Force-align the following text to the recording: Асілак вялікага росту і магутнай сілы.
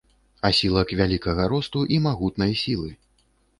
Асілак 0.47 0.93
вялікага 1.01 1.45
росту 1.53 1.85
і 1.97 2.01
магутнай 2.09 2.59
сілы. 2.65 2.89